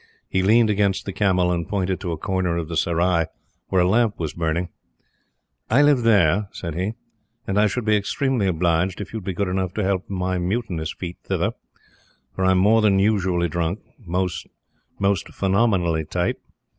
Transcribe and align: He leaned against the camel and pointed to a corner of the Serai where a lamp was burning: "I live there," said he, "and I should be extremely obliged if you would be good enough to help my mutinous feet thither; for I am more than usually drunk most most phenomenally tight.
He 0.27 0.41
leaned 0.41 0.71
against 0.71 1.05
the 1.05 1.13
camel 1.13 1.51
and 1.51 1.67
pointed 1.69 1.99
to 1.99 2.11
a 2.11 2.17
corner 2.17 2.57
of 2.57 2.69
the 2.69 2.75
Serai 2.75 3.27
where 3.69 3.83
a 3.83 3.87
lamp 3.87 4.15
was 4.19 4.33
burning: 4.33 4.69
"I 5.69 5.83
live 5.83 6.01
there," 6.01 6.49
said 6.51 6.73
he, 6.73 6.93
"and 7.45 7.59
I 7.59 7.67
should 7.67 7.85
be 7.85 7.95
extremely 7.95 8.47
obliged 8.47 8.99
if 8.99 9.13
you 9.13 9.17
would 9.17 9.25
be 9.25 9.33
good 9.35 9.47
enough 9.47 9.75
to 9.75 9.83
help 9.83 10.09
my 10.09 10.39
mutinous 10.39 10.91
feet 10.91 11.17
thither; 11.25 11.51
for 12.33 12.43
I 12.45 12.49
am 12.49 12.57
more 12.57 12.81
than 12.81 12.97
usually 12.97 13.47
drunk 13.47 13.81
most 14.03 14.47
most 14.97 15.27
phenomenally 15.29 16.05
tight. 16.05 16.37